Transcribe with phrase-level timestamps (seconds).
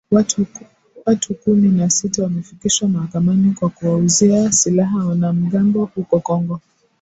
[1.05, 6.59] Watu kumi na sita wamefikishwa mahakamani kwa kuwauzia silaha wanamgambo huko Kongo